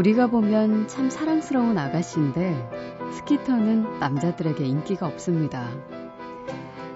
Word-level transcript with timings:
우리가 0.00 0.28
보면 0.28 0.88
참 0.88 1.10
사랑스러운 1.10 1.76
아가씨인데 1.76 2.56
스키터는 3.18 3.98
남자들에게 3.98 4.64
인기가 4.64 5.06
없습니다. 5.06 5.68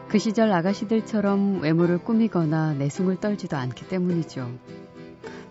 그 0.09 0.19
시절 0.19 0.51
아가씨들처럼 0.51 1.61
외모를 1.61 1.99
꾸미거나 1.99 2.73
내숭을 2.73 3.21
떨지도 3.21 3.59
않기 3.59 3.89
때문이죠. 3.89 4.51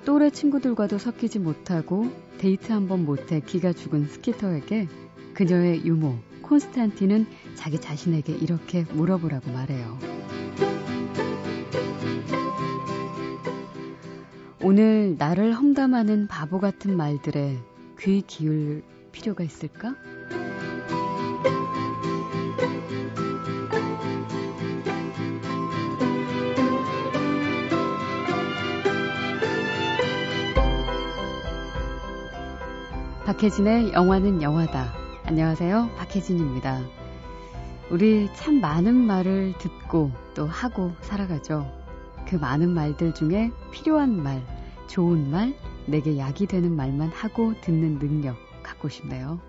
또래 0.04 0.32
친구들과도 0.32 0.98
섞이지 0.98 1.38
못하고 1.38 2.08
데이트 2.40 2.72
한번 2.72 3.06
못해 3.06 3.40
기가 3.40 3.72
죽은 3.72 4.08
스키터에게 4.08 4.88
그녀의 5.36 5.86
유모 5.86 6.16
콘스탄티는 6.42 7.28
자기 7.54 7.80
자신에게 7.80 8.34
이렇게 8.34 8.84
물어보라고 8.94 9.52
말해요. 9.52 10.00
오늘 14.66 15.18
나를 15.18 15.52
험담하는 15.52 16.28
바보 16.28 16.58
같은 16.58 16.96
말들에 16.96 17.60
귀 18.00 18.22
기울 18.22 18.82
필요가 19.12 19.44
있을까? 19.44 19.94
박혜진의 33.26 33.92
영화는 33.92 34.42
영화다. 34.42 34.94
안녕하세요. 35.26 35.90
박혜진입니다. 35.98 36.80
우리 37.92 38.30
참 38.34 38.62
많은 38.62 38.96
말을 38.96 39.56
듣고 39.58 40.12
또 40.34 40.46
하고 40.46 40.94
살아가죠. 41.02 41.70
그 42.26 42.38
많은 42.38 42.70
말들 42.70 43.14
중에 43.14 43.52
필요한 43.72 44.24
말, 44.24 44.42
좋은 44.94 45.32
말, 45.32 45.56
내게 45.88 46.20
약이 46.20 46.46
되는 46.46 46.76
말만 46.76 47.10
하고 47.10 47.60
듣는 47.62 47.98
능력 47.98 48.38
갖고 48.62 48.90
싶네요. 48.90 49.40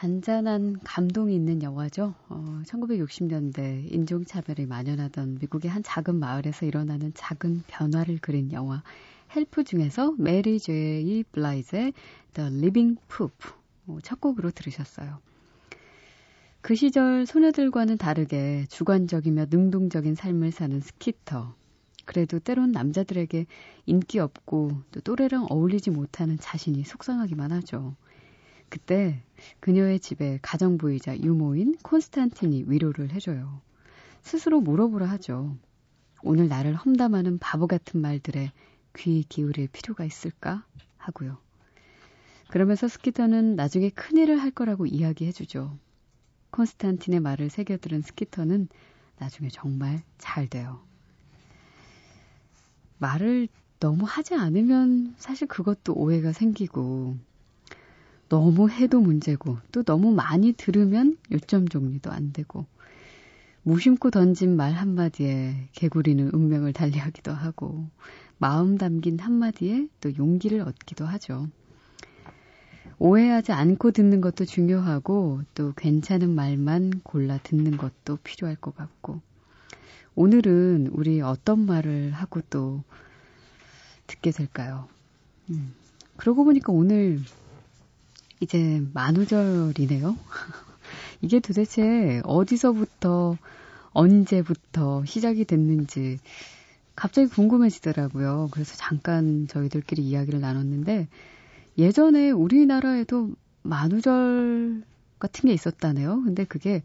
잔잔한 0.00 0.80
감동이 0.82 1.34
있는 1.34 1.62
영화죠. 1.62 2.14
어, 2.30 2.62
1960년대 2.64 3.92
인종차별이 3.92 4.64
만연하던 4.64 5.36
미국의 5.42 5.70
한 5.70 5.82
작은 5.82 6.16
마을에서 6.16 6.64
일어나는 6.64 7.12
작은 7.12 7.64
변화를 7.66 8.16
그린 8.18 8.50
영화 8.50 8.82
Help 9.36 9.62
중에서 9.62 10.14
메리 10.16 10.58
제이 10.58 11.22
블라이즈의 11.32 11.92
The 12.32 12.50
Living 12.50 12.98
Proof 13.08 13.50
어, 13.88 13.98
첫 14.02 14.22
곡으로 14.22 14.50
들으셨어요. 14.52 15.18
그 16.62 16.74
시절 16.74 17.26
소녀들과는 17.26 17.98
다르게 17.98 18.64
주관적이며 18.70 19.48
능동적인 19.50 20.14
삶을 20.14 20.50
사는 20.50 20.80
스키터. 20.80 21.54
그래도 22.06 22.38
때론 22.38 22.72
남자들에게 22.72 23.44
인기 23.84 24.18
없고 24.18 24.80
또 24.92 25.00
또래랑 25.02 25.48
어울리지 25.50 25.90
못하는 25.90 26.38
자신이 26.38 26.84
속상하기만 26.84 27.52
하죠. 27.52 27.96
그때 28.70 29.20
그녀의 29.60 30.00
집에 30.00 30.38
가정부이자 30.42 31.18
유모인 31.18 31.76
콘스탄틴이 31.82 32.64
위로를 32.66 33.12
해줘요. 33.12 33.60
스스로 34.22 34.60
물어보라 34.60 35.06
하죠. 35.06 35.56
오늘 36.22 36.48
나를 36.48 36.74
험담하는 36.74 37.38
바보 37.38 37.66
같은 37.66 38.00
말들에 38.00 38.52
귀 38.96 39.24
기울일 39.28 39.68
필요가 39.68 40.04
있을까? 40.04 40.64
하고요. 40.98 41.38
그러면서 42.48 42.88
스키터는 42.88 43.56
나중에 43.56 43.90
큰일을 43.90 44.40
할 44.40 44.50
거라고 44.50 44.86
이야기해주죠. 44.86 45.78
콘스탄틴의 46.50 47.20
말을 47.20 47.48
새겨들은 47.48 48.02
스키터는 48.02 48.68
나중에 49.18 49.48
정말 49.50 50.02
잘 50.18 50.48
돼요. 50.48 50.80
말을 52.98 53.48
너무 53.78 54.04
하지 54.06 54.34
않으면 54.34 55.14
사실 55.16 55.46
그것도 55.46 55.94
오해가 55.94 56.32
생기고 56.32 57.16
너무 58.30 58.70
해도 58.70 59.00
문제고 59.00 59.58
또 59.72 59.82
너무 59.82 60.12
많이 60.14 60.52
들으면 60.52 61.18
요점 61.32 61.68
정리도 61.68 62.12
안 62.12 62.32
되고 62.32 62.64
무심코 63.64 64.10
던진 64.10 64.56
말 64.56 64.72
한마디에 64.72 65.68
개구리는 65.72 66.30
운명을 66.32 66.72
달리하기도 66.72 67.32
하고 67.32 67.88
마음 68.38 68.78
담긴 68.78 69.18
한마디에 69.18 69.88
또 70.00 70.16
용기를 70.16 70.60
얻기도 70.60 71.04
하죠. 71.04 71.48
오해하지 72.98 73.50
않고 73.50 73.90
듣는 73.90 74.20
것도 74.20 74.44
중요하고 74.44 75.42
또 75.54 75.72
괜찮은 75.76 76.32
말만 76.32 77.00
골라 77.02 77.38
듣는 77.42 77.76
것도 77.76 78.18
필요할 78.22 78.56
것 78.56 78.76
같고 78.76 79.20
오늘은 80.14 80.90
우리 80.92 81.20
어떤 81.20 81.66
말을 81.66 82.12
하고 82.12 82.40
또 82.48 82.84
듣게 84.06 84.30
될까요? 84.30 84.86
음. 85.50 85.74
그러고 86.16 86.44
보니까 86.44 86.72
오늘 86.72 87.20
이제 88.40 88.82
만우절이네요. 88.94 90.16
이게 91.22 91.40
도대체 91.40 92.20
어디서부터 92.24 93.36
언제부터 93.92 95.04
시작이 95.04 95.44
됐는지 95.44 96.18
갑자기 96.96 97.28
궁금해지더라고요. 97.28 98.48
그래서 98.52 98.76
잠깐 98.76 99.46
저희들끼리 99.48 100.02
이야기를 100.02 100.40
나눴는데 100.40 101.08
예전에 101.78 102.30
우리나라에도 102.30 103.30
만우절 103.62 104.82
같은 105.18 105.48
게 105.48 105.54
있었다네요. 105.54 106.22
근데 106.24 106.44
그게 106.44 106.82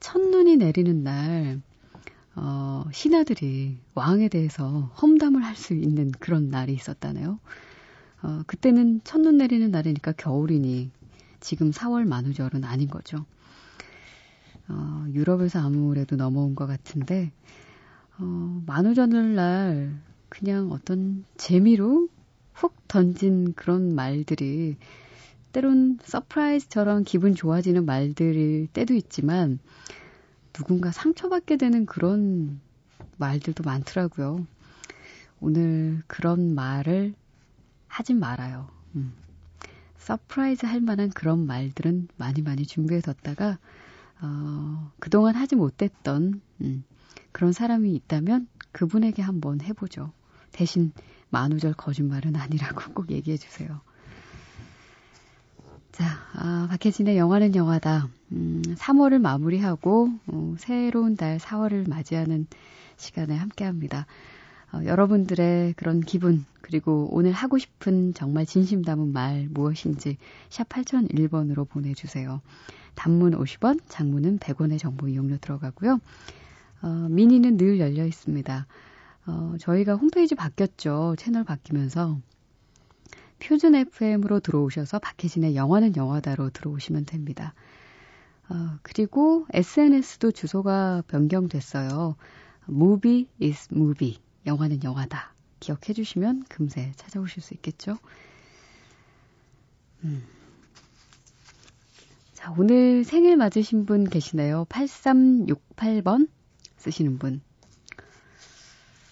첫눈이 0.00 0.56
내리는 0.56 1.02
날, 1.02 1.60
어, 2.36 2.84
신하들이 2.92 3.78
왕에 3.94 4.28
대해서 4.28 4.90
험담을 5.02 5.44
할 5.44 5.56
수 5.56 5.74
있는 5.74 6.12
그런 6.12 6.50
날이 6.50 6.72
있었다네요. 6.74 7.38
어, 8.22 8.42
그때는 8.46 9.00
첫눈 9.04 9.38
내리는 9.38 9.70
날이니까 9.70 10.12
겨울이니 10.12 10.90
지금 11.40 11.70
4월 11.70 12.06
만우절은 12.06 12.64
아닌 12.64 12.88
거죠. 12.88 13.24
어, 14.68 15.06
유럽에서 15.12 15.60
아무래도 15.60 16.16
넘어온 16.16 16.54
것 16.54 16.66
같은데, 16.66 17.32
어, 18.18 18.62
만우절날 18.66 19.34
날 19.34 20.00
그냥 20.28 20.70
어떤 20.72 21.24
재미로 21.36 22.08
훅 22.54 22.74
던진 22.88 23.54
그런 23.54 23.94
말들이 23.94 24.76
때론 25.52 25.98
surprise처럼 26.02 27.04
기분 27.04 27.34
좋아지는 27.34 27.86
말들일 27.86 28.66
때도 28.72 28.94
있지만 28.94 29.58
누군가 30.52 30.90
상처받게 30.90 31.56
되는 31.56 31.86
그런 31.86 32.60
말들도 33.16 33.62
많더라고요. 33.64 34.46
오늘 35.40 36.02
그런 36.06 36.54
말을 36.54 37.14
하지 37.98 38.14
말아요. 38.14 38.68
음. 38.94 39.12
surprise 39.96 40.66
할 40.66 40.80
만한 40.80 41.10
그런 41.10 41.46
말들은 41.46 42.06
많이 42.16 42.42
많이 42.42 42.64
준비해뒀다가 42.64 43.58
어, 44.20 44.92
그동안 45.00 45.34
하지 45.34 45.56
못했던 45.56 46.40
음, 46.60 46.84
그런 47.32 47.52
사람이 47.52 47.92
있다면 47.92 48.46
그분에게 48.70 49.20
한번 49.20 49.60
해보죠. 49.60 50.12
대신 50.52 50.92
만우절 51.30 51.74
거짓말은 51.74 52.36
아니라고 52.36 52.92
꼭 52.94 53.10
얘기해 53.10 53.36
주세요. 53.36 53.80
자, 55.90 56.04
아, 56.34 56.68
박혜진의 56.70 57.18
영화는 57.18 57.56
영화다. 57.56 58.08
음, 58.30 58.62
3월을 58.62 59.18
마무리하고 59.18 60.12
어, 60.28 60.54
새로운 60.58 61.16
달 61.16 61.38
4월을 61.38 61.88
맞이하는 61.88 62.46
시간에 62.96 63.36
함께합니다. 63.36 64.06
어, 64.72 64.80
여러분들의 64.84 65.74
그런 65.74 66.00
기분 66.00 66.44
그리고 66.60 67.08
오늘 67.10 67.32
하고 67.32 67.56
싶은 67.58 68.12
정말 68.12 68.44
진심 68.44 68.82
담은 68.82 69.12
말 69.12 69.48
무엇인지 69.50 70.18
샵 70.50 70.68
8001번으로 70.68 71.68
보내주세요. 71.68 72.42
단문 72.94 73.32
50원, 73.32 73.80
장문은 73.88 74.38
100원의 74.38 74.78
정보 74.78 75.08
이용료 75.08 75.38
들어가고요. 75.38 76.00
어, 76.82 77.06
미니는 77.10 77.56
늘 77.56 77.80
열려 77.80 78.04
있습니다. 78.04 78.66
어, 79.26 79.54
저희가 79.58 79.94
홈페이지 79.94 80.34
바뀌었죠. 80.34 81.14
채널 81.18 81.44
바뀌면서 81.44 82.18
표준 83.38 83.74
FM으로 83.74 84.40
들어오셔서 84.40 84.98
박혜진의 84.98 85.54
영화는 85.54 85.96
영화다로 85.96 86.50
들어오시면 86.50 87.04
됩니다. 87.06 87.54
어, 88.48 88.78
그리고 88.82 89.46
SNS도 89.52 90.32
주소가 90.32 91.02
변경됐어요. 91.08 92.16
movie 92.68 93.28
is 93.40 93.68
movie. 93.72 94.18
영화는 94.48 94.82
영화다. 94.82 95.34
기억해 95.60 95.92
주시면 95.94 96.44
금세 96.48 96.92
찾아오실 96.96 97.42
수 97.42 97.54
있겠죠? 97.54 97.98
음. 100.02 100.24
자, 102.32 102.54
오늘 102.56 103.04
생일 103.04 103.36
맞으신 103.36 103.86
분 103.86 104.04
계시네요. 104.08 104.64
8368번 104.68 106.28
쓰시는 106.76 107.18
분. 107.18 107.40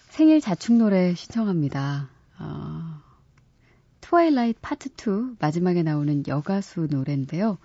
생일 0.09 0.41
자축 0.41 0.75
노래 0.75 1.13
신청합니다. 1.13 2.09
어, 2.39 2.99
Twilight 4.01 4.59
파트 4.61 4.89
2 4.89 5.35
마지막에 5.39 5.83
나오는 5.83 6.23
여가수 6.25 6.87
노래인데요. 6.89 7.57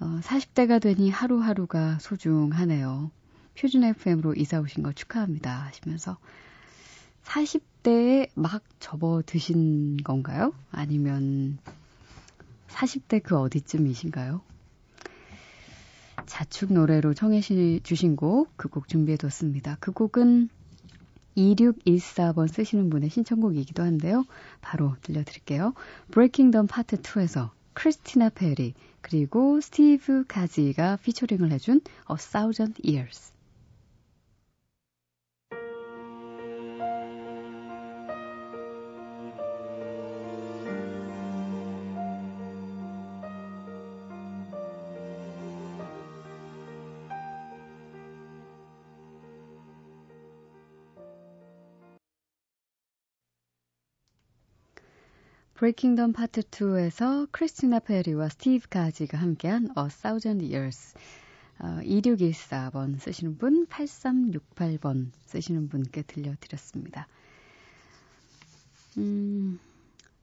어, 0.00 0.20
40대가 0.22 0.82
되니 0.82 1.08
하루하루가 1.08 1.98
소중하네요. 2.00 3.10
표준 3.58 3.84
FM으로 3.84 4.34
이사 4.34 4.60
오신 4.60 4.82
거 4.82 4.92
축하합니다. 4.92 5.66
하시면서 5.66 6.18
40대에 7.24 8.28
막 8.34 8.62
접어 8.80 9.22
드신 9.24 9.96
건가요? 9.98 10.52
아니면 10.70 11.58
40대 12.68 13.22
그 13.22 13.36
어디쯤이신가요? 13.36 14.40
자축 16.26 16.72
노래로 16.72 17.12
청해 17.14 17.40
주신 17.82 18.16
곡, 18.16 18.56
그 18.56 18.68
곡 18.68 18.88
준비해뒀습니다. 18.88 19.76
그 19.80 19.92
곡은 19.92 20.48
2614번 21.36 22.48
쓰시는 22.48 22.90
분의 22.90 23.10
신청곡이기도 23.10 23.82
한데요. 23.82 24.24
바로 24.60 24.94
들려드릴게요. 25.02 25.74
Breaking 26.12 26.52
Dawn 26.52 26.68
Part 26.68 26.96
2에서 26.96 27.50
크리스티나 27.74 28.30
페리 28.30 28.74
그리고 29.00 29.60
스티브 29.60 30.24
카지가 30.28 30.96
피처링을 31.02 31.50
해준 31.50 31.80
A 32.10 32.16
Thousand 32.16 32.80
Years. 32.86 33.33
Breaking 55.64 55.94
Dawn 55.94 56.12
파트 56.12 56.42
2에서 56.42 57.26
크리스티나 57.32 57.78
페리와 57.78 58.28
스티브 58.28 58.68
카지가 58.68 59.16
함께한 59.16 59.70
A 59.78 59.88
Thousand 59.88 60.44
Years 60.44 60.94
어, 61.58 61.80
2614번 61.82 63.00
쓰시는 63.00 63.38
분, 63.38 63.66
8368번 63.68 65.10
쓰시는 65.24 65.70
분께 65.70 66.02
들려드렸습니다. 66.02 67.08
음, 68.98 69.58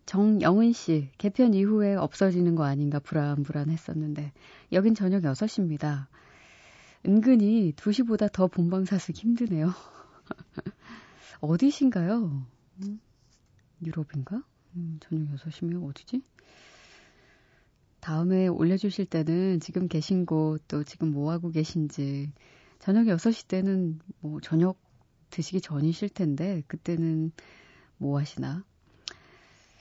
정영은 0.06 0.74
씨, 0.74 1.10
개편 1.18 1.56
이후에 1.56 1.96
없어지는 1.96 2.54
거 2.54 2.64
아닌가 2.66 3.00
불안불안했었는데, 3.00 4.34
여긴 4.74 4.94
저녁 4.94 5.24
6시입니다. 5.24 6.06
은근히 7.08 7.74
2시보다 7.76 8.32
더 8.32 8.46
본방 8.46 8.86
사수기 8.86 9.22
힘드네요. 9.22 9.74
어디신가요? 11.42 12.46
음, 12.84 13.00
유럽인가? 13.84 14.44
음, 14.76 15.00
저녁 15.02 15.30
6시면 15.32 15.84
어디지? 15.84 16.22
다음에 18.00 18.48
올려주실 18.48 19.06
때는 19.06 19.60
지금 19.60 19.88
계신 19.88 20.26
곳, 20.26 20.60
또 20.68 20.84
지금 20.84 21.12
뭐 21.12 21.32
하고 21.32 21.52
계신지, 21.52 22.32
저녁 22.80 23.06
6시 23.08 23.48
때는 23.48 24.00
뭐 24.22 24.42
저녁 24.42 24.80
드시기 25.30 25.62
전이실 25.62 26.10
텐데, 26.10 26.64
그때는 26.68 27.32
뭐 27.98 28.20
하시나? 28.20 28.64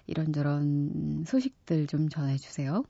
이런저런 0.06 1.24
소식들 1.26 1.86
좀 1.86 2.08
전해주세요. 2.08 2.84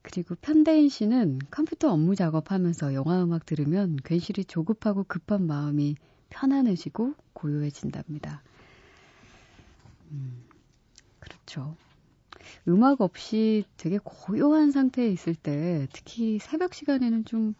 그리고 0.00 0.34
편대인 0.34 0.88
씨는 0.88 1.38
컴퓨터 1.50 1.92
업무 1.92 2.16
작업하면서 2.16 2.94
영화 2.94 3.22
음악 3.22 3.46
들으면 3.46 3.96
괜시리 4.02 4.44
조급하고 4.44 5.04
급한 5.04 5.46
마음이 5.46 5.94
편안해지고 6.30 7.14
고요해진답니다. 7.34 8.42
음. 10.10 10.51
그렇죠. 11.22 11.76
음악 12.66 13.00
없이 13.00 13.64
되게 13.76 13.98
고요한 14.02 14.72
상태에 14.72 15.08
있을 15.08 15.34
때, 15.36 15.86
특히 15.92 16.38
새벽 16.40 16.74
시간에는 16.74 17.24
좀 17.24 17.54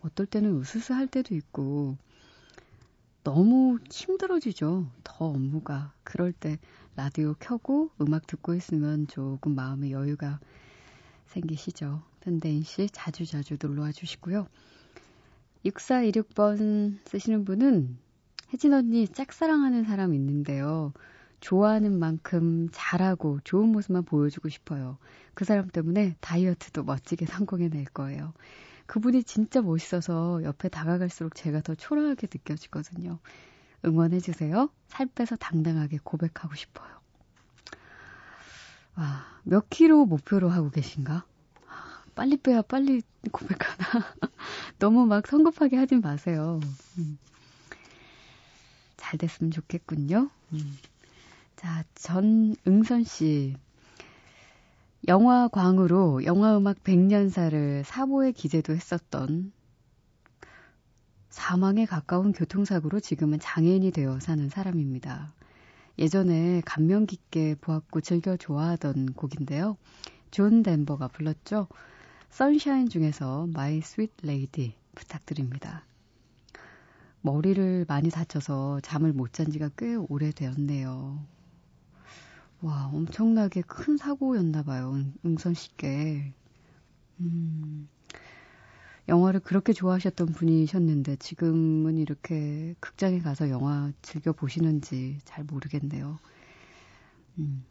어떨 0.00 0.26
때는 0.26 0.60
으스스할 0.60 1.08
때도 1.08 1.34
있고, 1.34 1.96
너무 3.24 3.78
힘들어지죠. 3.90 4.88
더 5.02 5.24
업무가. 5.26 5.92
그럴 6.04 6.32
때 6.32 6.58
라디오 6.94 7.34
켜고 7.34 7.90
음악 8.00 8.26
듣고 8.26 8.54
있으면 8.54 9.06
조금 9.08 9.54
마음의 9.54 9.90
여유가 9.92 10.38
생기시죠. 11.26 12.02
편대인 12.20 12.62
씨 12.62 12.88
자주자주 12.90 13.58
놀러와 13.60 13.92
주시고요. 13.92 14.46
6426번 15.66 16.98
쓰시는 17.06 17.44
분은 17.44 17.98
혜진 18.52 18.72
언니 18.72 19.06
짝사랑하는 19.08 19.84
사람 19.84 20.14
있는데요. 20.14 20.92
좋아하는 21.40 21.98
만큼 21.98 22.68
잘하고 22.72 23.40
좋은 23.44 23.68
모습만 23.68 24.04
보여주고 24.04 24.48
싶어요. 24.48 24.98
그 25.34 25.44
사람 25.44 25.68
때문에 25.68 26.16
다이어트도 26.20 26.84
멋지게 26.84 27.26
성공해낼 27.26 27.84
거예요. 27.86 28.32
그분이 28.86 29.24
진짜 29.24 29.60
멋있어서 29.60 30.42
옆에 30.42 30.68
다가갈수록 30.68 31.34
제가 31.34 31.60
더 31.60 31.74
초라하게 31.74 32.26
느껴지거든요. 32.32 33.18
응원해주세요. 33.84 34.70
살 34.88 35.06
빼서 35.06 35.36
당당하게 35.36 35.98
고백하고 36.02 36.54
싶어요. 36.54 36.88
와, 38.96 39.24
몇 39.44 39.68
킬로 39.70 40.06
목표로 40.06 40.48
하고 40.48 40.70
계신가? 40.70 41.24
빨리 42.16 42.36
빼야 42.36 42.62
빨리 42.62 43.02
고백하나? 43.30 43.76
너무 44.80 45.06
막 45.06 45.24
성급하게 45.28 45.76
하진 45.76 46.00
마세요. 46.00 46.58
음. 46.98 47.16
잘 48.96 49.18
됐으면 49.18 49.52
좋겠군요. 49.52 50.28
음. 50.52 50.78
자, 51.58 51.82
전응선 51.96 53.02
씨. 53.02 53.56
영화 55.08 55.48
광으로 55.48 56.24
영화음악 56.24 56.84
100년사를 56.84 57.82
사보에 57.82 58.30
기재도 58.30 58.74
했었던 58.74 59.52
사망에 61.30 61.84
가까운 61.84 62.30
교통사고로 62.30 63.00
지금은 63.00 63.40
장애인이 63.40 63.90
되어 63.90 64.20
사는 64.20 64.48
사람입니다. 64.48 65.34
예전에 65.98 66.62
감명 66.64 67.06
깊게 67.06 67.56
보았고 67.56 68.02
즐겨 68.02 68.36
좋아하던 68.36 69.14
곡인데요. 69.14 69.76
존 70.30 70.62
덴버가 70.62 71.08
불렀죠. 71.08 71.66
Sunshine 72.30 72.88
중에서 72.88 73.48
My 73.48 73.78
Sweet 73.78 74.14
Lady 74.22 74.74
부탁드립니다. 74.94 75.84
머리를 77.20 77.84
많이 77.88 78.10
다쳐서 78.10 78.78
잠을 78.82 79.12
못 79.12 79.32
잔 79.32 79.50
지가 79.50 79.70
꽤 79.76 79.96
오래되었네요. 79.96 81.37
와, 82.60 82.90
엄청나게 82.92 83.62
큰 83.62 83.96
사고였나 83.96 84.62
봐요. 84.64 84.96
응선 85.24 85.54
씨께. 85.54 86.32
음, 87.20 87.88
영화를 89.08 89.40
그렇게 89.40 89.72
좋아하셨던 89.72 90.28
분이셨는데 90.28 91.16
지금은 91.16 91.96
이렇게 91.98 92.74
극장에 92.80 93.20
가서 93.20 93.48
영화 93.48 93.92
즐겨 94.02 94.32
보시는지 94.32 95.18
잘 95.24 95.44
모르겠네요. 95.44 96.18
음, 97.38 97.64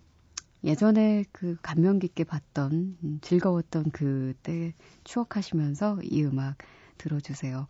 예전에 0.63 1.25
그 1.32 1.58
감명 1.62 2.00
깊게 2.00 2.24
봤던 2.24 2.98
음, 3.03 3.20
즐거웠던 3.22 3.91
그때 3.91 4.74
추억하시면서 5.03 6.00
이 6.03 6.24
음악 6.24 6.58
들어주세요. 6.98 7.67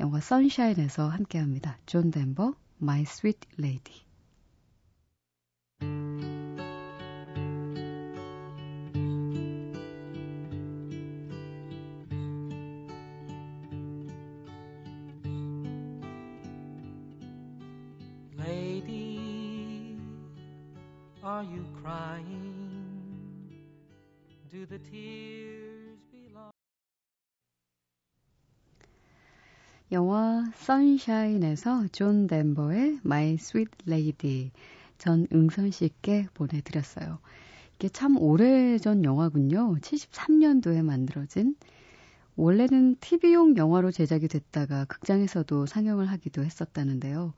영화 0.00 0.20
Sunshine에서 0.20 1.08
함께합니다. 1.08 1.78
존 1.86 2.10
덴버, 2.10 2.54
My 2.82 3.02
Sweet 3.02 3.48
Lady. 3.58 4.07
The 24.78 24.90
tears 24.90 25.98
belong? 26.10 26.50
영화 29.90 30.44
선샤인에서 30.54 31.88
존 31.88 32.26
덴버의 32.26 33.00
My 33.04 33.34
Sweet 33.34 33.70
Lady 33.86 34.50
전응선 34.98 35.70
씨께 35.70 36.26
보내드렸어요. 36.34 37.18
이게 37.76 37.88
참 37.88 38.18
오래전 38.18 39.04
영화군요. 39.04 39.76
73년도에 39.76 40.82
만들어진 40.82 41.54
원래는 42.36 42.96
TV용 43.00 43.56
영화로 43.56 43.90
제작이 43.90 44.28
됐다가 44.28 44.84
극장에서도 44.84 45.66
상영을 45.66 46.06
하기도 46.06 46.44
했었다는데요. 46.44 47.32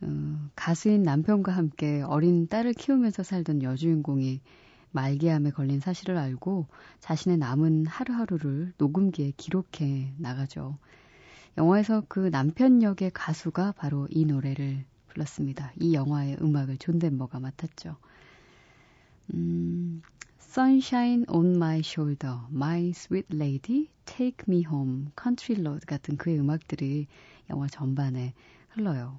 어, 0.00 0.50
가수인 0.56 1.02
남편과 1.02 1.52
함께 1.52 2.02
어린 2.02 2.48
딸을 2.48 2.74
키우면서 2.74 3.22
살던 3.22 3.62
여주인공이 3.62 4.40
말기암에 4.94 5.50
걸린 5.50 5.80
사실을 5.80 6.16
알고 6.16 6.68
자신의 7.00 7.38
남은 7.38 7.86
하루하루를 7.86 8.72
녹음기에 8.78 9.32
기록해 9.36 10.14
나가죠. 10.18 10.78
영화에서 11.58 12.04
그 12.08 12.30
남편 12.30 12.82
역의 12.82 13.10
가수가 13.12 13.72
바로 13.72 14.06
이 14.10 14.24
노래를 14.24 14.84
불렀습니다. 15.08 15.72
이 15.80 15.94
영화의 15.94 16.38
음악을 16.40 16.78
존 16.78 16.98
덴버가 16.98 17.40
맡았죠. 17.40 17.96
음, 19.34 20.02
Sunshine 20.40 21.24
on 21.28 21.56
my 21.56 21.80
shoulder, 21.80 22.38
My 22.52 22.90
sweet 22.90 23.34
lady, 23.34 23.90
take 24.04 24.44
me 24.48 24.64
home, 24.64 25.08
country 25.20 25.60
road 25.60 25.86
같은 25.86 26.16
그의 26.16 26.38
음악들이 26.38 27.08
영화 27.50 27.66
전반에 27.66 28.34
흘러요. 28.70 29.18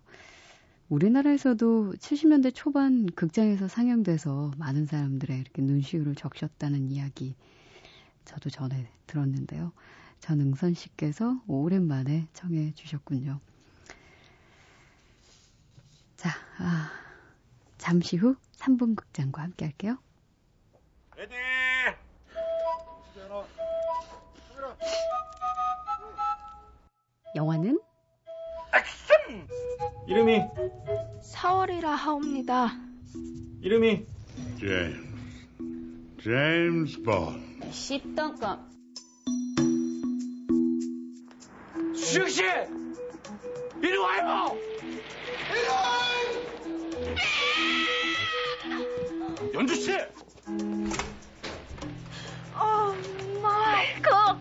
우리나라에서도 0.89 1.94
70년대 1.94 2.54
초반 2.54 3.08
극장에서 3.08 3.68
상영돼서 3.68 4.51
많은 4.58 4.86
사람들의 4.86 5.39
이렇게 5.39 5.62
눈시울을 5.62 6.15
적셨다는 6.15 6.92
이야기 6.92 7.36
저도 8.24 8.50
전에 8.50 8.88
들었는데요. 9.08 9.72
전응선 10.20 10.74
씨께서 10.74 11.42
오랜만에 11.48 12.27
청해 12.34 12.74
주셨군요. 12.74 13.39
자, 16.18 16.30
아, 16.60 16.92
잠시 17.77 18.18
후 18.18 18.36
3분 18.58 18.96
극장과 18.96 19.42
함께 19.42 19.65
할게요. 19.65 19.98
Ready! 21.15 21.34
영화는 27.36 27.70
액션! 27.70 27.75
이름이 30.15 30.45
4월이라 31.34 31.88
하옵니다. 31.88 32.72
이름이 33.62 34.05
제임스 34.62 35.03
제임스 36.24 37.01
본 37.01 37.60
10단감 37.69 38.60
수영 41.93 42.29
씨! 42.29 42.43
이리 43.84 43.98
와요! 43.98 44.55
연주씨! 49.53 49.98
어, 52.53 52.95
마이클! 53.43 54.13
어, 54.13 54.39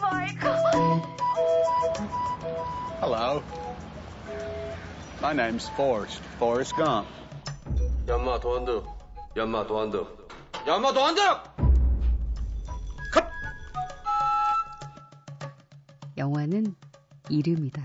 마이클! 0.00 0.48
Hello. 3.02 3.65
My 5.22 5.32
name's 5.32 5.68
Forrest. 5.70 6.20
Forrest 6.38 6.74
Gump. 6.76 7.08
연마 8.06 8.38
도안드 8.38 8.82
연마 9.36 9.66
도안드 9.66 10.04
연마 10.66 10.92
도안드 10.92 11.20
영화는 16.18 16.74
이름이다. 17.28 17.82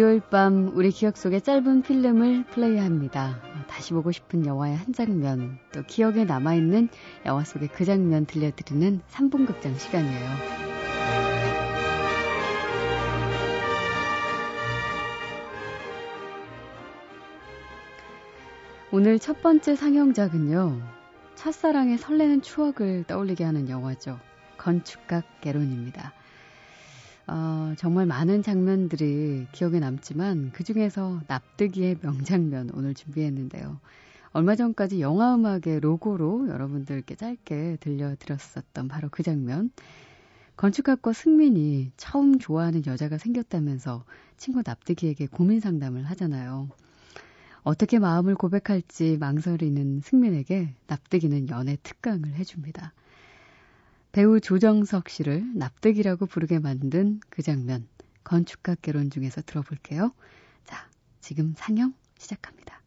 일요일 0.00 0.20
밤 0.20 0.72
우리 0.74 0.90
기억 0.90 1.18
속의 1.18 1.42
짧은 1.42 1.82
필름을 1.82 2.46
플레이합니다. 2.46 3.38
다시 3.68 3.92
보고 3.92 4.10
싶은 4.10 4.46
영화의 4.46 4.74
한 4.74 4.94
장면, 4.94 5.58
또 5.72 5.82
기억에 5.82 6.24
남아있는 6.24 6.88
영화 7.26 7.44
속의 7.44 7.68
그 7.68 7.84
장면 7.84 8.24
들려드리는 8.24 9.02
3분 9.10 9.46
극장 9.46 9.76
시간이에요. 9.76 10.30
오늘 18.90 19.18
첫 19.18 19.42
번째 19.42 19.76
상영작은요, 19.76 20.80
첫사랑의 21.34 21.98
설레는 21.98 22.40
추억을 22.40 23.04
떠올리게 23.06 23.44
하는 23.44 23.68
영화죠. 23.68 24.18
건축각 24.56 25.42
개론입니다. 25.42 26.14
어, 27.26 27.74
정말 27.78 28.06
많은 28.06 28.42
장면들이 28.42 29.46
기억에 29.52 29.78
남지만 29.78 30.50
그 30.52 30.64
중에서 30.64 31.20
납득이의 31.26 31.98
명장면 32.02 32.70
오늘 32.74 32.94
준비했는데요. 32.94 33.78
얼마 34.32 34.54
전까지 34.54 35.00
영화 35.00 35.34
음악의 35.34 35.80
로고로 35.80 36.48
여러분들께 36.48 37.16
짧게 37.16 37.78
들려드렸었던 37.80 38.88
바로 38.88 39.08
그 39.10 39.22
장면. 39.22 39.70
건축학과 40.56 41.12
승민이 41.12 41.92
처음 41.96 42.38
좋아하는 42.38 42.84
여자가 42.86 43.16
생겼다면서 43.16 44.04
친구 44.36 44.62
납득이에게 44.64 45.26
고민 45.26 45.58
상담을 45.58 46.04
하잖아요. 46.10 46.68
어떻게 47.62 47.98
마음을 47.98 48.34
고백할지 48.34 49.16
망설이는 49.18 50.00
승민에게 50.02 50.74
납득이는 50.86 51.48
연애 51.48 51.76
특강을 51.82 52.34
해줍니다. 52.34 52.92
배우 54.12 54.40
조정석 54.40 55.08
씨를 55.08 55.44
납득이라고 55.54 56.26
부르게 56.26 56.58
만든 56.58 57.20
그 57.28 57.42
장면, 57.42 57.86
건축학 58.24 58.82
개론 58.82 59.08
중에서 59.10 59.40
들어볼게요. 59.42 60.12
자, 60.64 60.88
지금 61.20 61.54
상영 61.56 61.94
시작합니다. 62.18 62.79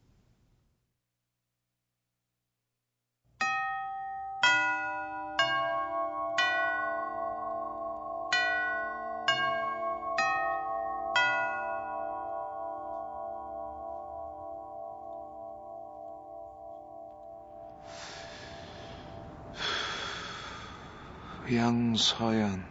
양서연. 21.56 22.64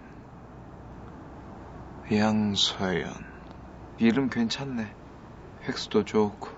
양서연. 2.11 3.13
이름 3.99 4.29
괜찮네. 4.29 4.93
획수도 5.69 6.05
좋고. 6.05 6.49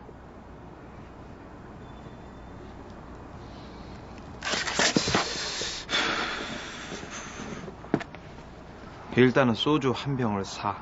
일단은 9.17 9.55
소주 9.55 9.93
한 9.95 10.17
병을 10.17 10.47
사. 10.47 10.75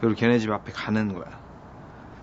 그리고 0.00 0.14
걔네 0.14 0.38
집 0.38 0.52
앞에 0.52 0.70
가는 0.72 1.12
거야. 1.12 1.40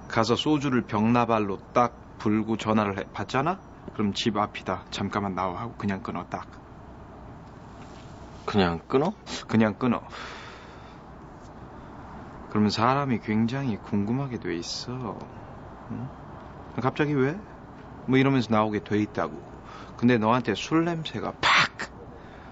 가서 0.07 0.37
소주를 0.37 0.83
병나발로 0.83 1.57
딱 1.73 1.93
불고 2.19 2.55
전화를 2.55 2.99
해. 2.99 3.03
받잖아? 3.11 3.59
그럼 3.93 4.13
집 4.13 4.37
앞이다. 4.37 4.85
잠깐만 4.91 5.35
나와 5.35 5.59
하고 5.59 5.73
그냥 5.73 6.01
끊어 6.01 6.23
딱. 6.29 6.64
그냥 8.45 8.79
끊어? 8.87 9.13
그냥 9.47 9.73
끊어. 9.73 10.01
그러면 12.49 12.69
사람이 12.69 13.19
굉장히 13.19 13.77
궁금하게 13.77 14.39
돼 14.39 14.55
있어. 14.55 15.17
응? 15.91 16.07
갑자기 16.81 17.13
왜? 17.13 17.37
뭐 18.07 18.17
이러면서 18.17 18.47
나오게 18.51 18.79
돼 18.79 18.99
있다고. 18.99 19.41
근데 19.97 20.17
너한테 20.17 20.55
술 20.55 20.85
냄새가 20.85 21.33
팍 21.41 21.91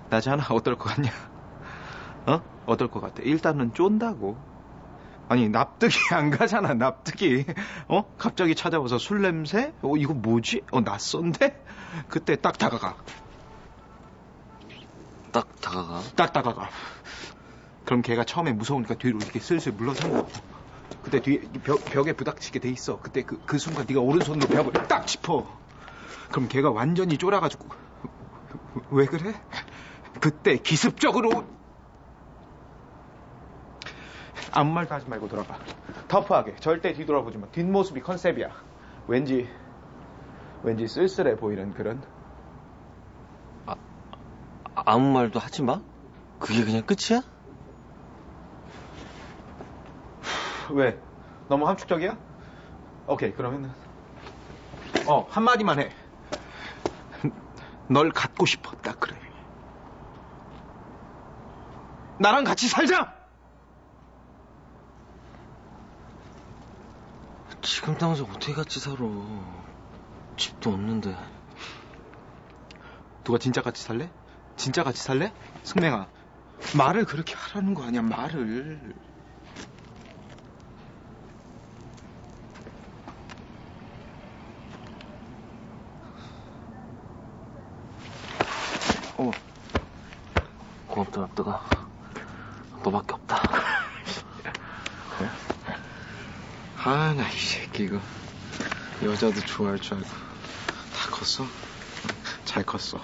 나잖아. 0.10 0.44
어떨 0.52 0.78
것 0.78 0.90
같냐? 0.94 1.10
어? 2.28 2.42
어떨 2.66 2.90
것 2.90 3.02
같아? 3.02 3.22
일단은 3.24 3.74
쫀다고. 3.74 4.38
아니 5.30 5.50
납득이 5.50 5.96
안 6.14 6.30
가잖아. 6.30 6.74
납득이. 6.74 7.46
어? 7.88 8.04
갑자기 8.18 8.56
찾아와서 8.56 8.98
술 8.98 9.22
냄새? 9.22 9.74
어 9.82 9.96
이거 9.98 10.14
뭐지? 10.14 10.64
어 10.72 10.82
낯선데? 10.82 11.56
그때 12.10 12.36
딱 12.36 12.58
다가가. 12.58 12.96
딱 15.34 15.60
다가가. 15.60 16.02
딱 16.16 16.32
다가가. 16.32 16.70
그럼 17.86 18.02
걔가 18.02 18.24
처음에 18.24 18.54
무서우니까 18.54 18.96
뒤로 18.96 19.18
이렇게 19.18 19.40
슬슬 19.40 19.74
물러선 19.74 20.12
거. 20.14 20.28
그때 21.02 21.20
뒤에 21.20 21.42
벽, 21.64 21.84
벽에 21.84 22.14
부닥치게 22.14 22.60
돼 22.60 22.70
있어. 22.70 23.02
그때 23.02 23.24
그, 23.24 23.42
그 23.46 23.58
순간 23.58 23.86
네가 23.88 24.00
오른손으로 24.00 24.48
벽을 24.48 24.72
딱 24.88 25.06
짚어. 25.06 25.46
그럼 26.32 26.48
걔가 26.48 26.72
완전히 26.72 27.18
쫄아가지고 27.18 27.68
왜 28.92 29.06
그래? 29.06 29.34
그때 30.22 30.58
기습적으로 30.58 31.46
아무 34.52 34.72
말도 34.72 34.94
하지 34.94 35.10
말고 35.10 35.28
돌아가. 35.28 35.58
터프하게 36.08 36.58
절대 36.58 36.94
뒤돌아보지 36.94 37.40
마. 37.40 37.48
뒷모습이 37.48 38.02
컨셉이야. 38.02 38.50
왠지 39.08 39.50
왠지 40.62 40.88
쓸쓸해 40.88 41.36
보이는 41.38 41.74
그런. 41.74 42.02
아무 44.86 45.12
말도 45.12 45.40
하지 45.40 45.62
마? 45.62 45.82
그게 46.40 46.64
그냥 46.64 46.84
끝이야? 46.84 47.22
왜? 50.72 51.00
너무 51.48 51.68
함축적이야? 51.68 52.18
오케이 53.08 53.34
그러면은 53.34 53.72
어 55.08 55.28
한마디만 55.30 55.80
해. 55.80 55.92
널 57.88 58.12
갖고 58.12 58.46
싶었다 58.46 58.94
그래. 58.94 59.18
나랑 62.20 62.44
같이 62.44 62.68
살자. 62.68 63.14
지금 67.62 67.98
당장 67.98 68.26
어떻게 68.26 68.54
같이 68.54 68.80
살아? 68.80 68.98
집도 70.38 70.72
없는데. 70.72 71.16
누가 73.24 73.38
진짜 73.38 73.62
같이 73.62 73.84
살래? 73.84 74.10
진짜 74.56 74.84
같이 74.84 75.02
살래? 75.02 75.34
승맹아 75.64 76.08
말을 76.76 77.06
그렇게 77.06 77.34
하라는 77.36 77.74
거 77.74 77.84
아니야 77.84 78.02
말을. 78.02 78.94
어. 89.18 89.32
고맙다, 90.88 91.22
납득아. 91.22 91.62
너밖에 92.84 93.14
없다. 93.14 93.38
아, 96.86 97.14
나 97.16 97.30
이 97.30 97.40
새끼 97.40 97.84
이거 97.86 98.00
여자도 99.02 99.40
좋아할 99.42 99.80
줄 99.80 99.94
알고 99.96 100.08
다 100.10 101.10
컸어? 101.12 101.48
잘 102.46 102.64
컸어. 102.66 103.00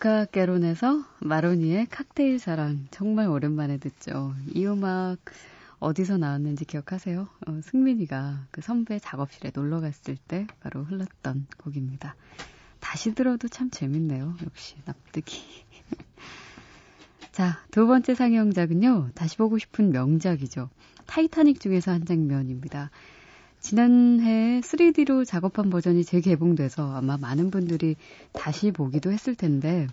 건축학개론에서 0.00 1.04
마로니의 1.20 1.86
칵테일 1.90 2.38
사랑 2.38 2.86
정말 2.90 3.28
오랜만에 3.28 3.76
듣죠. 3.76 4.34
이 4.54 4.66
음악 4.66 5.18
어디서 5.78 6.16
나왔는지 6.16 6.64
기억하세요? 6.64 7.28
어, 7.46 7.60
승민이가 7.62 8.46
그 8.50 8.62
선배 8.62 8.98
작업실에 8.98 9.52
놀러 9.54 9.80
갔을 9.80 10.16
때 10.16 10.46
바로 10.60 10.82
흘렀던 10.82 11.46
곡입니다. 11.58 12.16
다시 12.80 13.14
들어도 13.14 13.48
참 13.48 13.70
재밌네요. 13.70 14.36
역시 14.44 14.76
납득이. 14.86 15.36
자, 17.32 17.62
두 17.70 17.86
번째 17.86 18.14
상영작은요. 18.14 19.10
다시 19.14 19.36
보고 19.36 19.58
싶은 19.58 19.90
명작이죠. 19.90 20.70
타이타닉 21.06 21.60
중에서 21.60 21.92
한 21.92 22.06
장면입니다. 22.06 22.90
지난해 23.60 24.60
3D로 24.62 25.26
작업한 25.26 25.68
버전이 25.68 26.04
재개봉돼서 26.04 26.96
아마 26.96 27.18
많은 27.18 27.50
분들이 27.50 27.94
다시 28.32 28.70
보기도 28.70 29.12
했을 29.12 29.34
텐데, 29.34 29.86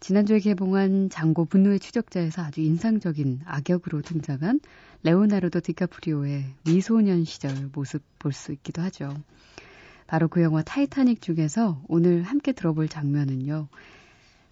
지난주에 0.00 0.40
개봉한 0.40 1.10
장고 1.10 1.44
분노의 1.44 1.78
추적자에서 1.78 2.42
아주 2.42 2.62
인상적인 2.62 3.40
악역으로 3.44 4.00
등장한 4.02 4.60
레오나르도 5.02 5.60
디카프리오의 5.60 6.44
미소년 6.64 7.24
시절 7.24 7.70
모습 7.72 8.02
볼 8.18 8.32
수 8.32 8.52
있기도 8.52 8.80
하죠. 8.82 9.14
바로 10.06 10.28
그 10.28 10.42
영화 10.42 10.62
타이타닉 10.62 11.20
중에서 11.20 11.82
오늘 11.88 12.22
함께 12.22 12.52
들어볼 12.52 12.88
장면은요. 12.88 13.68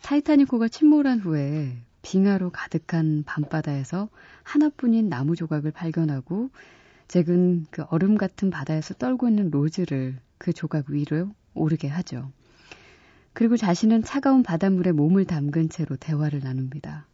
타이타닉호가 0.02 0.68
침몰한 0.68 1.20
후에 1.20 1.76
빙하로 2.02 2.50
가득한 2.50 3.24
밤바다에서 3.24 4.10
하나뿐인 4.42 5.08
나무 5.08 5.34
조각을 5.34 5.70
발견하고 5.70 6.50
잭은 7.08 7.66
그 7.70 7.82
얼음 7.90 8.16
같은 8.16 8.50
바다에서 8.50 8.94
떨고 8.94 9.28
있는 9.28 9.50
로즈를 9.50 10.18
그 10.38 10.52
조각 10.52 10.90
위로 10.90 11.30
오르게 11.54 11.88
하죠. 11.88 12.30
그리고 13.32 13.56
자신은 13.56 14.04
차가운 14.04 14.42
바닷물에 14.42 14.92
몸을 14.92 15.24
담근 15.24 15.68
채로 15.68 15.96
대화를 15.96 16.40
나눕니다. 16.40 17.06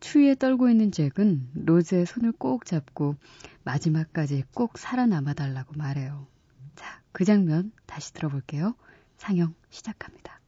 추위에 0.00 0.34
떨고 0.34 0.68
있는 0.68 0.90
잭은 0.90 1.48
로즈의 1.54 2.06
손을 2.06 2.32
꼭 2.32 2.64
잡고 2.64 3.16
마지막까지 3.64 4.44
꼭 4.54 4.78
살아남아 4.78 5.32
달라고 5.34 5.74
말해요. 5.76 6.26
자, 6.74 7.00
그 7.12 7.24
장면 7.24 7.72
다시 7.86 8.12
들어볼게요. 8.12 8.74
상영 9.18 9.54
시작합니다. 9.70 10.41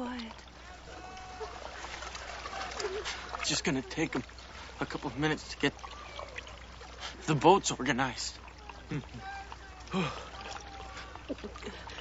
Quiet. 0.00 0.32
It's 3.38 3.48
just 3.50 3.64
gonna 3.64 3.82
take 3.82 4.14
him 4.14 4.22
a 4.80 4.86
couple 4.86 5.08
of 5.08 5.18
minutes 5.18 5.46
to 5.50 5.58
get 5.58 5.74
the 7.26 7.34
boats 7.34 7.70
organized. 7.70 8.38
I 9.92 10.10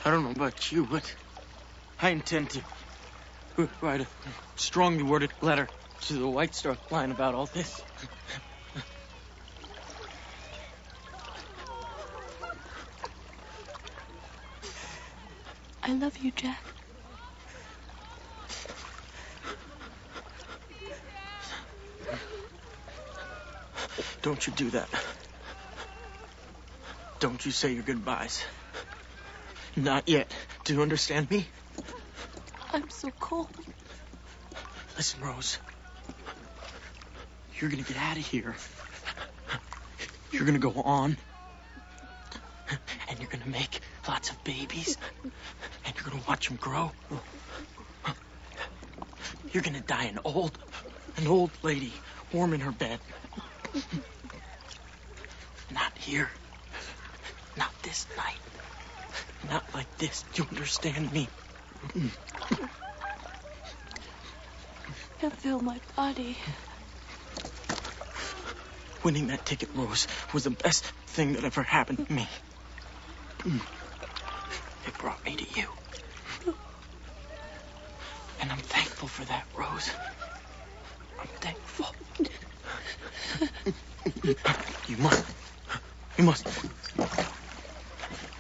don't 0.06 0.24
know 0.24 0.32
about 0.32 0.72
you, 0.72 0.86
but 0.86 1.14
I 2.02 2.12
intend 2.12 2.52
to 2.52 2.62
write 3.82 4.00
a 4.00 4.08
strongly 4.56 5.04
worded 5.04 5.32
letter 5.42 5.68
to 6.04 6.14
the 6.14 6.28
White 6.28 6.56
Star 6.56 6.78
Line 6.90 7.12
about 7.12 7.36
all 7.36 7.48
this. 7.48 7.82
I 15.84 15.92
love 15.94 16.18
you, 16.18 16.32
Jack. 16.32 16.64
Don't 24.30 24.46
you 24.46 24.54
do 24.54 24.70
that. 24.70 24.88
Don't 27.20 27.44
you 27.44 27.52
say 27.52 27.74
your 27.74 27.82
goodbyes. 27.82 28.46
Not 29.76 30.08
yet. 30.08 30.32
Do 30.66 30.76
you 30.76 30.84
understand 30.84 31.32
me? 31.32 31.48
I'm 32.72 32.88
so 32.92 33.10
cold. 33.20 33.50
Listen, 34.96 35.24
Rose. 35.24 35.58
You're 37.60 37.72
gonna 37.72 37.82
get 37.82 37.98
out 37.98 38.18
of 38.18 38.24
here. 38.28 38.56
You're 40.32 40.46
gonna 40.46 40.60
go 40.60 40.74
on. 40.74 41.18
And 43.10 43.20
you're 43.20 43.30
gonna 43.30 43.48
make 43.48 43.80
lots 44.08 44.30
of 44.30 44.44
babies. 44.44 44.96
And 45.24 45.96
you're 45.96 46.08
gonna 46.08 46.24
watch 46.28 46.50
them 46.50 46.58
grow. 46.58 46.92
You're 49.52 49.64
gonna 49.64 49.82
die 49.82 50.04
an 50.04 50.20
old, 50.24 50.56
an 51.18 51.26
old 51.26 51.50
lady, 51.64 51.92
warm 52.32 52.54
in 52.54 52.60
her 52.60 52.72
bed. 52.72 53.00
Not 56.10 56.16
here. 56.16 56.32
Not 57.56 57.72
this 57.84 58.08
night. 58.18 58.40
Not 59.48 59.64
like 59.76 59.98
this. 60.00 60.24
Do 60.34 60.42
you 60.42 60.50
understand 60.50 61.12
me? 61.12 61.28
I 65.22 65.30
feel 65.30 65.60
my 65.60 65.80
body. 65.96 66.36
Winning 69.04 69.28
that 69.28 69.46
ticket, 69.46 69.70
Rose, 69.76 70.08
was 70.34 70.46
the 70.46 70.50
best 70.50 70.84
thing 71.06 71.34
that 71.34 71.44
ever 71.44 71.62
happened 71.62 72.08
to 72.08 72.12
me. 72.12 72.28
It 73.46 74.98
brought 74.98 75.24
me 75.24 75.36
to 75.36 75.60
you. 75.60 75.68
And 78.42 78.52
I'm 78.52 78.58
thankful 78.58 79.08
for 79.08 79.26
that, 79.26 79.46
Rose. 79.56 79.92
I'm 81.20 81.28
thankful. 81.40 81.86
You 84.88 84.98
must. 84.98 85.39
You 86.20 86.26
must. 86.26 86.46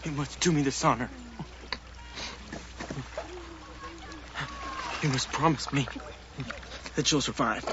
You 0.04 0.12
must 0.12 0.38
do 0.42 0.52
me 0.52 0.64
this 0.64 0.84
honor. 0.84 1.10
You 5.02 5.08
must 5.08 5.32
promise 5.32 5.72
me 5.72 5.88
that 6.98 7.10
you'll 7.10 7.22
survive. 7.22 7.64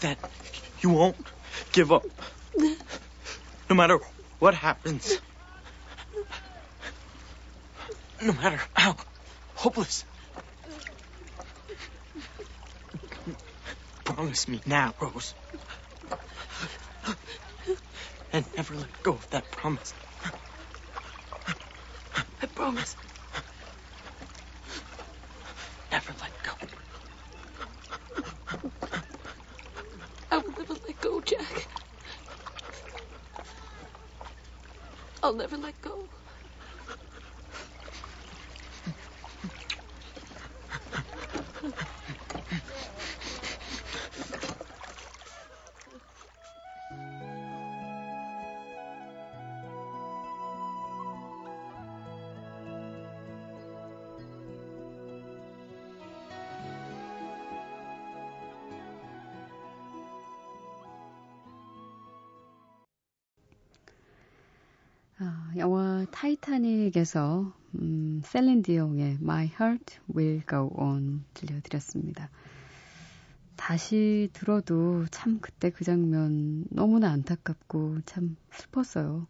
That 0.00 0.18
you 0.82 0.90
won't 0.90 1.16
give 1.72 1.92
up. 1.92 2.02
No 2.58 3.76
matter 3.76 4.00
what 4.40 4.54
happens. 4.54 5.16
No 8.20 8.32
matter 8.32 8.60
how 8.74 8.96
hopeless. 9.54 10.04
Promise 14.04 14.48
me 14.48 14.60
now, 14.66 14.92
Rose. 15.00 15.36
And 18.34 18.46
never 18.56 18.76
let 18.76 19.02
go 19.04 19.14
of 19.14 19.30
that 19.30 19.50
promise. 19.52 19.94
I 22.42 22.46
promise. 22.46 22.96
Never 25.92 26.14
let 26.20 26.32
go. 26.42 26.52
I 30.30 30.38
will 30.38 30.52
never 30.58 30.74
let 30.74 31.00
go, 31.00 31.20
Jack. 31.22 31.68
I'll 35.22 35.36
never 35.36 35.58
let 35.58 35.80
go. 35.82 36.08
타이타닉에서 66.64 67.52
음, 67.74 68.22
셀린 68.24 68.62
디옹의 68.62 69.18
My 69.20 69.44
Heart 69.46 69.98
Will 70.16 70.42
Go 70.48 70.70
On 70.76 71.22
들려드렸습니다. 71.34 72.30
다시 73.54 74.30
들어도 74.32 75.04
참 75.10 75.38
그때 75.40 75.70
그 75.70 75.84
장면 75.84 76.64
너무나 76.70 77.10
안타깝고 77.10 77.98
참 78.06 78.36
슬펐어요. 78.50 79.26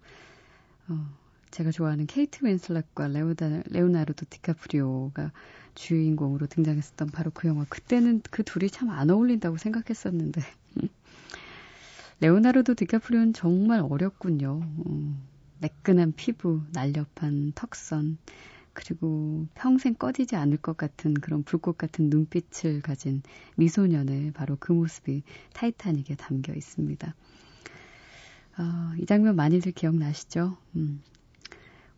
어, 0.88 1.06
제가 1.50 1.72
좋아하는 1.72 2.06
케이트 2.06 2.44
윈슬렛과 2.44 3.08
레오나르도 3.08 4.26
디카프리오가 4.30 5.32
주인공으로 5.74 6.46
등장했었던 6.46 7.08
바로 7.08 7.32
그 7.34 7.48
영화. 7.48 7.64
그때는 7.68 8.22
그 8.30 8.44
둘이 8.44 8.70
참 8.70 8.90
안 8.90 9.10
어울린다고 9.10 9.56
생각했었는데. 9.56 10.40
레오나르도 12.20 12.74
디카프리오는 12.74 13.32
정말 13.32 13.80
어렵군요. 13.80 14.60
음, 14.86 15.33
매끈한 15.64 16.12
피부, 16.14 16.60
날렵한 16.72 17.52
턱선, 17.54 18.18
그리고 18.74 19.46
평생 19.54 19.94
꺼지지 19.94 20.36
않을 20.36 20.58
것 20.58 20.76
같은 20.76 21.14
그런 21.14 21.42
불꽃 21.42 21.78
같은 21.78 22.10
눈빛을 22.10 22.82
가진 22.82 23.22
미소년의 23.56 24.32
바로 24.32 24.56
그 24.60 24.72
모습이 24.72 25.22
타이타닉에 25.54 26.16
담겨 26.16 26.52
있습니다. 26.52 27.14
어, 28.58 28.62
이 28.98 29.06
장면 29.06 29.36
많이들 29.36 29.72
기억나시죠? 29.72 30.58
음. 30.76 31.02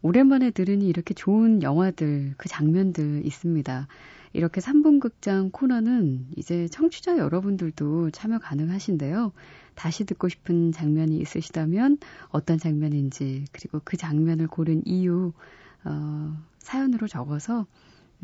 오랜만에 0.00 0.52
들으니 0.52 0.86
이렇게 0.86 1.12
좋은 1.12 1.62
영화들, 1.62 2.34
그 2.36 2.48
장면들 2.48 3.26
있습니다. 3.26 3.88
이렇게 4.36 4.60
3분 4.60 5.00
극장 5.00 5.50
코너는 5.50 6.26
이제 6.36 6.68
청취자 6.68 7.16
여러분들도 7.16 8.10
참여 8.10 8.38
가능하신데요. 8.38 9.32
다시 9.74 10.04
듣고 10.04 10.28
싶은 10.28 10.72
장면이 10.72 11.16
있으시다면 11.18 11.98
어떤 12.28 12.58
장면인지, 12.58 13.46
그리고 13.52 13.80
그 13.82 13.96
장면을 13.96 14.46
고른 14.46 14.82
이유, 14.86 15.32
어, 15.84 16.36
사연으로 16.58 17.08
적어서 17.08 17.66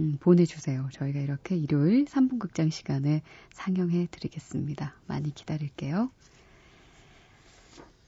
음, 0.00 0.16
보내주세요. 0.20 0.88
저희가 0.92 1.20
이렇게 1.20 1.56
일요일 1.56 2.04
3분 2.04 2.38
극장 2.38 2.68
시간에 2.68 3.22
상영해 3.54 4.08
드리겠습니다. 4.10 4.94
많이 5.06 5.34
기다릴게요. 5.34 6.10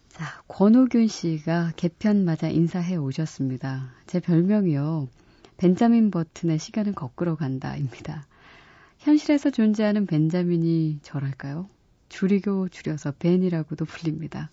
자, 0.08 0.24
권호균 0.48 1.08
씨가 1.08 1.72
개편마다 1.76 2.48
인사해 2.48 2.96
오셨습니다. 2.96 3.92
제 4.06 4.20
별명이요. 4.20 5.08
벤자민 5.56 6.10
버튼의 6.10 6.58
시간은 6.58 6.94
거꾸로 6.94 7.36
간다입니다. 7.36 8.26
현실에서 8.98 9.50
존재하는 9.50 10.06
벤자민이 10.06 11.00
저랄까요? 11.02 11.68
줄이고 12.08 12.68
줄여서 12.68 13.12
벤이라고도 13.18 13.84
불립니다. 13.84 14.50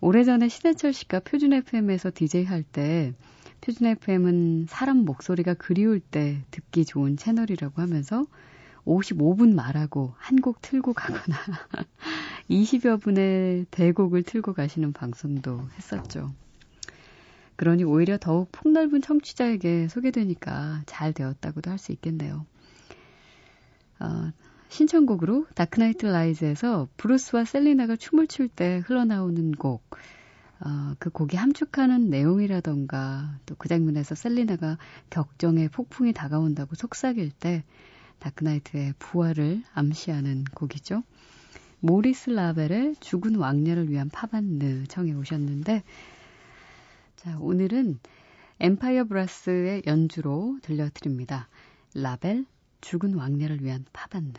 오래전에 0.00 0.48
신해철 0.48 0.92
씨가 0.92 1.20
표준 1.20 1.52
FM에서 1.52 2.10
DJ 2.14 2.44
할 2.44 2.62
때 2.64 3.14
표준 3.60 3.86
FM은 3.86 4.66
사람 4.68 4.98
목소리가 4.98 5.54
그리울 5.54 6.00
때 6.00 6.44
듣기 6.50 6.84
좋은 6.84 7.16
채널이라고 7.16 7.80
하면서 7.80 8.24
55분 8.84 9.54
말하고 9.54 10.14
한 10.18 10.36
곡 10.40 10.60
틀고 10.60 10.92
가거나 10.92 11.36
20여 12.50 13.00
분의 13.02 13.66
대곡을 13.70 14.22
틀고 14.22 14.52
가시는 14.52 14.92
방송도 14.92 15.62
했었죠. 15.76 16.32
그러니 17.56 17.84
오히려 17.84 18.18
더욱 18.18 18.50
폭넓은 18.52 19.00
청취자에게 19.02 19.88
소개되니까 19.88 20.82
잘 20.86 21.12
되었다고도 21.12 21.70
할 21.70 21.78
수 21.78 21.92
있겠네요. 21.92 22.46
어, 23.98 24.30
신청곡으로 24.68 25.46
다크나이트 25.54 26.06
라이즈에서 26.06 26.88
브루스와 26.96 27.44
셀리나가 27.44 27.96
춤을 27.96 28.26
출 28.26 28.48
때 28.48 28.82
흘러나오는 28.86 29.52
곡, 29.52 29.82
어, 30.60 30.94
그 30.98 31.10
곡이 31.10 31.36
함축하는 31.36 32.10
내용이라던가 32.10 33.38
또 33.46 33.54
그 33.56 33.68
장면에서 33.68 34.14
셀리나가 34.14 34.76
격정의 35.10 35.68
폭풍이 35.68 36.12
다가온다고 36.12 36.74
속삭일 36.74 37.30
때 37.30 37.64
다크나이트의 38.18 38.94
부활을 38.98 39.62
암시하는 39.74 40.44
곡이죠. 40.54 41.02
모리스 41.80 42.30
라벨의 42.30 42.96
죽은 43.00 43.36
왕녀를 43.36 43.90
위한 43.90 44.08
파반느 44.08 44.86
청해 44.88 45.12
오셨는데 45.12 45.84
자, 47.26 47.36
오늘은 47.40 47.98
엠파이어 48.60 49.06
브라스의 49.06 49.82
연주로 49.88 50.60
들려드립니다. 50.62 51.48
라벨 51.92 52.46
죽은 52.80 53.14
왕녀를 53.14 53.64
위한 53.64 53.84
파반느 53.92 54.34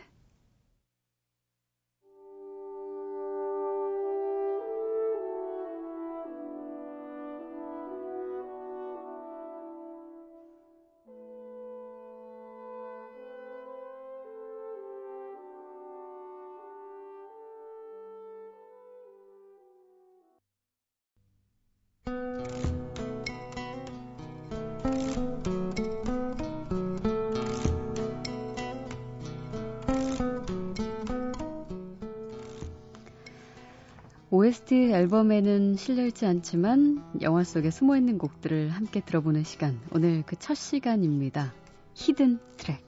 OST 34.68 34.92
앨범에는 34.92 35.78
실려있지 35.78 36.26
않지만 36.26 37.02
영화 37.22 37.44
속에 37.46 37.72
숨어있는 37.72 38.18
곡들을 38.18 38.70
함께 38.70 39.00
들어보는 39.00 39.44
시간. 39.44 39.80
오늘 39.92 40.24
그 40.26 40.36
첫 40.38 40.56
시간입니다. 40.56 41.54
Hidden 41.94 42.40
track. 42.58 42.82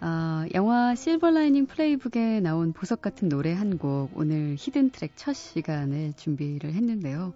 아, 0.00 0.46
영화 0.54 0.94
실버라이닝 0.96 1.66
플레이북에 1.66 2.40
나온 2.40 2.72
보석 2.72 3.02
같은 3.02 3.28
노래 3.28 3.52
한 3.52 3.78
곡 3.78 4.10
오늘 4.16 4.56
hidden 4.58 4.90
track 4.90 5.12
첫 5.16 5.34
시간에 5.34 6.12
준비를 6.16 6.72
했는데요. 6.72 7.34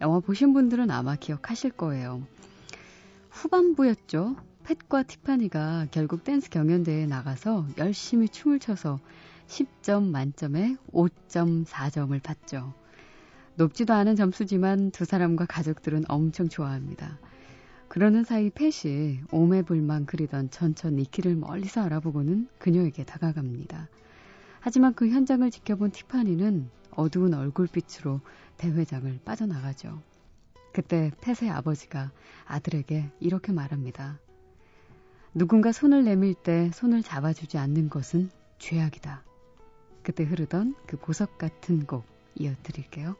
영화 0.00 0.20
보신 0.20 0.54
분들은 0.54 0.90
아마 0.90 1.14
기억하실 1.14 1.72
거예요. 1.72 2.22
후반부였죠. 3.30 4.36
팻과 4.64 5.02
티파니가 5.02 5.88
결국 5.90 6.24
댄스 6.24 6.48
경연대회에 6.50 7.06
나가서 7.06 7.66
열심히 7.76 8.28
춤을 8.30 8.58
춰서 8.60 8.98
10점 9.48 10.10
만점에 10.10 10.76
5.4점을 10.92 12.22
받죠. 12.22 12.74
높지도 13.56 13.92
않은 13.94 14.14
점수지만 14.14 14.92
두 14.92 15.04
사람과 15.04 15.46
가족들은 15.46 16.04
엄청 16.08 16.48
좋아합니다. 16.48 17.18
그러는 17.88 18.22
사이 18.22 18.50
팻이 18.50 19.22
오매불만 19.32 20.06
그리던 20.06 20.50
전천 20.50 20.96
니키를 20.96 21.34
멀리서 21.34 21.80
알아보고는 21.82 22.48
그녀에게 22.58 23.04
다가갑니다. 23.04 23.88
하지만 24.60 24.94
그 24.94 25.08
현장을 25.08 25.50
지켜본 25.50 25.90
티파니는 25.92 26.68
어두운 26.90 27.34
얼굴빛으로 27.34 28.20
대회장을 28.58 29.20
빠져나가죠. 29.24 30.02
그때 30.72 31.10
팻의 31.22 31.50
아버지가 31.50 32.12
아들에게 32.44 33.10
이렇게 33.20 33.52
말합니다. 33.52 34.18
누군가 35.34 35.72
손을 35.72 36.04
내밀 36.04 36.34
때 36.34 36.70
손을 36.74 37.02
잡아주지 37.02 37.56
않는 37.58 37.88
것은 37.88 38.30
죄악이다. 38.58 39.27
그때 40.08 40.24
흐르던 40.24 40.74
그 40.86 40.96
보석 40.96 41.36
같은 41.36 41.84
곡 41.84 42.06
이어드릴게요. 42.34 43.14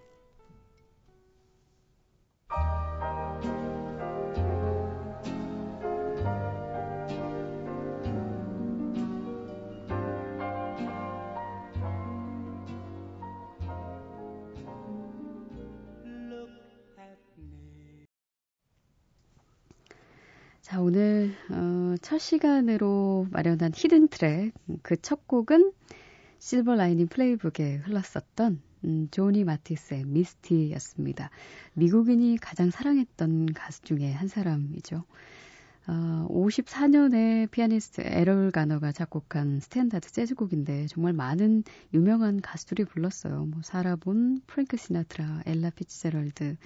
자, 20.63 20.81
오늘 20.81 21.35
어, 21.51 21.97
첫 22.01 22.17
시간으로 22.19 23.27
마련한 23.31 23.73
hidden 23.75 24.09
track 24.09 24.55
그 24.83 24.97
첫 25.03 25.29
곡은 25.29 25.73
실버 26.39 26.77
라이닝 26.77 27.09
플레이북에 27.09 27.77
흘렀었던 27.77 28.61
음, 28.85 29.09
조니 29.11 29.45
마티스의 29.45 30.05
Misty였습니다. 30.05 31.31
미국인이 31.75 32.39
가장 32.41 32.71
사랑했던 32.71 33.53
가수 33.55 33.83
중에 33.83 34.13
한 34.13 34.29
사람이죠. 34.29 35.05
어, 35.89 36.27
54년에 36.31 37.51
피아니스트 37.51 38.03
에럴 38.05 38.51
가너가 38.51 38.93
작곡한 38.93 39.59
스탠다드 39.61 40.13
재즈곡인데 40.13 40.87
정말 40.87 41.15
많은 41.15 41.65
유명한 41.95 42.41
가수들이 42.41 42.85
불렀어요. 42.85 43.47
뭐 43.47 43.63
사라 43.63 44.03
본, 44.03 44.43
프랭크 44.47 44.77
시나트라, 44.77 45.43
엘라 45.47 45.71
피츠제럴드, 45.71 46.57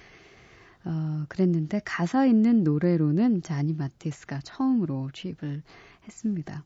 어, 0.85 1.25
그랬는데 1.29 1.81
가사 1.85 2.25
있는 2.25 2.63
노래로는 2.63 3.41
자니 3.41 3.73
마티스가 3.73 4.41
처음으로 4.41 5.09
취입을 5.13 5.63
했습니다. 6.05 6.65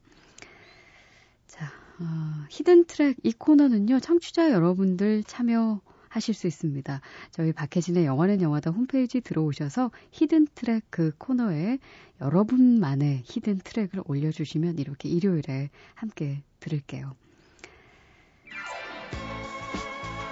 자, 1.45 1.71
어, 1.99 2.45
hidden 2.49 2.85
track 2.85 3.17
이 3.23 3.33
코너는요, 3.33 3.99
청취자 3.99 4.51
여러분들 4.51 5.23
참여 5.23 5.81
하실 6.09 6.33
수 6.33 6.47
있습니다. 6.47 7.01
저희 7.31 7.51
박혜진의 7.51 8.05
영화는 8.05 8.41
영화다 8.41 8.71
홈페이지 8.71 9.21
들어오셔서 9.21 9.91
hidden 10.11 10.47
track 10.55 10.83
그 10.89 11.11
코너에 11.17 11.79
여러분만의 12.21 13.23
hidden 13.25 13.59
track을 13.63 14.03
올려주시면 14.05 14.79
이렇게 14.79 15.09
일요일에 15.09 15.69
함께 15.95 16.43
들을게요. 16.59 17.13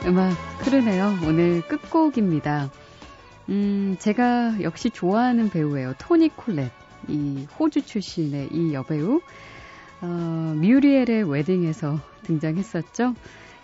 음악 0.05 0.31
흐르네요. 0.61 1.19
오늘 1.25 1.61
끝곡입니다. 1.67 2.71
음, 3.49 3.95
제가 3.99 4.61
역시 4.61 4.89
좋아하는 4.89 5.49
배우예요. 5.49 5.93
토니 5.97 6.29
콜렛. 6.29 6.71
이 7.07 7.45
호주 7.59 7.83
출신의 7.83 8.49
이 8.51 8.73
여배우. 8.73 9.21
어, 10.05 10.53
뮤리엘의 10.55 11.29
웨딩에서 11.29 11.99
등장했었죠. 12.23 13.15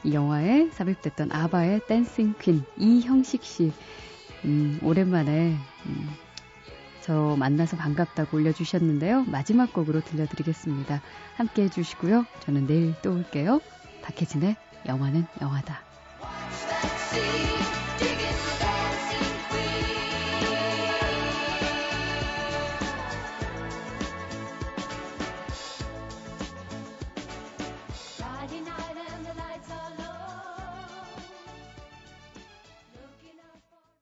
이 0.03 0.13
영화에 0.13 0.69
삽입됐던 0.71 1.31
아바의 1.31 1.81
댄싱 1.87 2.33
퀸 2.41 2.63
이형식 2.77 3.43
씨. 3.43 3.71
음, 4.45 4.79
오랜만에 4.81 5.55
음, 5.85 6.09
저 7.01 7.35
만나서 7.37 7.77
반갑다고 7.77 8.37
올려주셨는데요. 8.37 9.25
마지막 9.25 9.71
곡으로 9.71 10.01
들려드리겠습니다. 10.01 11.01
함께 11.35 11.63
해주시고요. 11.63 12.25
저는 12.41 12.65
내일 12.65 12.95
또 13.03 13.13
올게요. 13.13 13.61
박혜진의 14.01 14.55
영화는 14.87 15.25
영화다. 15.41 15.81